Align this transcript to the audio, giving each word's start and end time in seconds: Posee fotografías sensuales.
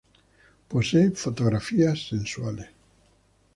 Posee 0.67 1.11
fotografías 1.11 2.07
sensuales. 2.09 2.69